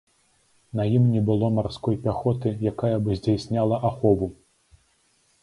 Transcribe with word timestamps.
На 0.77 0.85
ім 0.99 1.03
не 1.15 1.21
было 1.27 1.49
марской 1.57 1.99
пяхоты, 2.07 2.55
якая 2.73 2.95
бы 3.05 3.19
здзяйсняла 3.19 3.81
ахову. 3.93 4.33